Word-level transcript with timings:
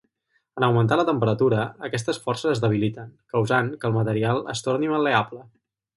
En 0.59 0.63
augmentar 0.67 0.95
la 1.01 1.05
temperatura, 1.09 1.59
aquestes 1.89 2.21
forces 2.25 2.51
es 2.55 2.63
debiliten, 2.65 3.13
causant 3.35 3.69
que 3.83 3.91
el 3.91 3.97
material 3.99 4.43
es 4.55 4.69
torni 4.69 4.91
mal·leable. 4.95 5.45